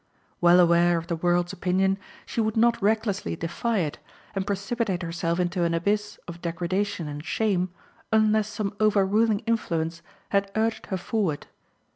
Well 0.41 0.59
aware 0.59 0.97
of 0.97 1.05
the 1.05 1.15
world's 1.15 1.53
opinion, 1.53 1.99
she 2.25 2.41
would 2.41 2.57
not 2.57 2.81
recklessly 2.81 3.35
defy 3.35 3.77
it, 3.81 3.99
and 4.33 4.47
precipitate 4.47 5.03
herself 5.03 5.39
into 5.39 5.63
an 5.63 5.75
abyss 5.75 6.17
of 6.27 6.41
degradation 6.41 7.07
and 7.07 7.23
shame 7.23 7.69
unless 8.11 8.47
some 8.49 8.73
overruling 8.79 9.41
influence 9.41 10.01
had 10.29 10.49
urged 10.55 10.87
her 10.87 10.97
forward. 10.97 11.45